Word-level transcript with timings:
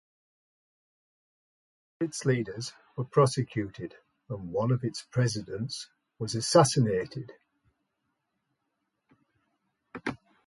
Several 2.01 2.07
of 2.07 2.09
its 2.09 2.25
leaders 2.25 2.73
were 2.97 3.03
prosecuted 3.03 3.93
and 4.29 4.51
one 4.51 4.71
of 4.71 4.83
its 4.83 5.03
presidents 5.11 5.89
was 6.17 6.33
assassinated. 6.33 7.31